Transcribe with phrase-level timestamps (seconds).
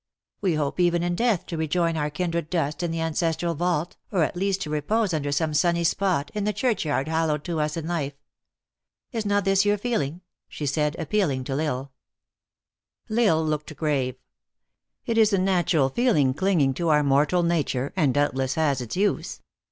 [0.41, 4.23] We hope even in death to rejoin our kindred dust in the ancestral vault, or
[4.23, 7.77] at least to repose under some sunny spot, in the churchyard hal lowed to us
[7.77, 8.15] in life.
[9.11, 11.91] Is not this your feeling?" she said, appealing to L Isle.
[13.15, 14.15] L Isle looked grave."
[15.05, 18.97] It is a natural feeling cling ing to our mortal nature, and doubtless has its
[18.97, 19.39] use.